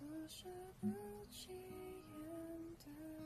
[0.00, 0.48] 多少
[0.80, 0.88] 不
[1.30, 3.19] 起眼的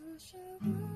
[0.00, 0.89] 多少个